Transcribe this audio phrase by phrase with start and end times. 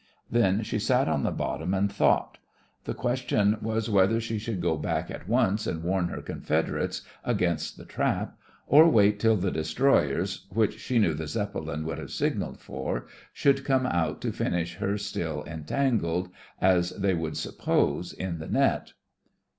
[0.31, 2.39] Then she sat on the bottom and thought.
[2.85, 7.77] The question was whether she should go back at once and warn her confederates against
[7.77, 8.35] the trap,
[8.65, 13.05] or wait till the destroyers which she knew the Zep pelin would have signalled for,
[13.31, 16.29] should come out to finish her still entangled,
[16.59, 18.93] as they would suppose, in the net.